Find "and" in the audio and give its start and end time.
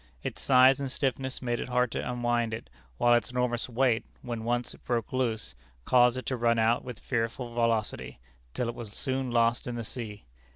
0.79-0.91